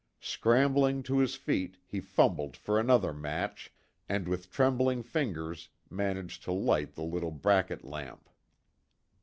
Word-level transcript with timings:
Scrambling 0.23 1.03
to 1.03 1.19
his 1.19 1.35
feet, 1.35 1.77
he 1.85 1.99
fumbled 1.99 2.57
for 2.57 2.79
another 2.79 3.13
match, 3.13 3.71
and 4.09 4.27
with 4.27 4.49
trembling 4.49 5.03
fingers, 5.03 5.69
managed 5.91 6.41
to 6.45 6.51
light 6.51 6.95
the 6.95 7.03
little 7.03 7.29
bracket 7.29 7.83
lamp. 7.83 8.27